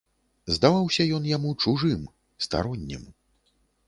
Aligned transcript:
Здаваўся 0.53 1.05
ён 1.17 1.27
яму 1.31 1.51
чужым, 1.65 2.01
староннім. 2.47 3.03